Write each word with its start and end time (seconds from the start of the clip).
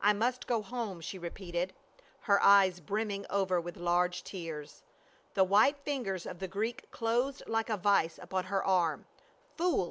I 0.00 0.14
must 0.14 0.46
go 0.46 0.62
home," 0.62 1.02
she 1.02 1.18
repeated, 1.18 1.74
her 2.20 2.42
eyes 2.42 2.80
brimming 2.80 3.26
over 3.28 3.60
with 3.60 3.76
large 3.76 4.22
tears. 4.24 4.82
The 5.34 5.44
white 5.44 5.76
fingers 5.76 6.24
of 6.24 6.38
the 6.38 6.48
Greek 6.48 6.90
closed 6.90 7.42
like 7.46 7.68
a 7.68 7.76
vise 7.76 8.18
upon 8.22 8.44
her 8.44 8.64
arm." 8.64 9.04
Fool 9.58 9.82